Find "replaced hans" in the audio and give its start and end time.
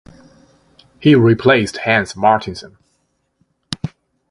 1.13-2.15